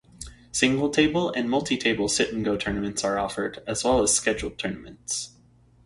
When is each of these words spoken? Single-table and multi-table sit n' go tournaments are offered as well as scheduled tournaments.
Single-table 0.51 1.29
and 1.33 1.47
multi-table 1.47 2.07
sit 2.09 2.33
n' 2.33 2.41
go 2.41 2.57
tournaments 2.57 3.03
are 3.03 3.19
offered 3.19 3.59
as 3.67 3.83
well 3.83 4.01
as 4.01 4.11
scheduled 4.15 4.57
tournaments. 4.57 5.35